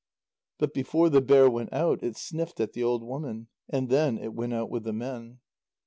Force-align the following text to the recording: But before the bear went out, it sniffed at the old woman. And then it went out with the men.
But 0.57 0.73
before 0.73 1.11
the 1.11 1.21
bear 1.21 1.47
went 1.47 1.71
out, 1.71 2.01
it 2.01 2.17
sniffed 2.17 2.59
at 2.59 2.73
the 2.73 2.81
old 2.81 3.03
woman. 3.03 3.49
And 3.69 3.87
then 3.87 4.17
it 4.17 4.33
went 4.33 4.51
out 4.55 4.71
with 4.71 4.83
the 4.83 4.93
men. 4.93 5.41